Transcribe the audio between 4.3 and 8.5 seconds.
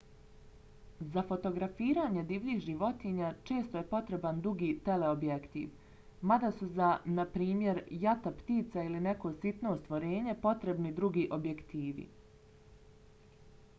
dugi teleobjektiv mada su za na primjer jata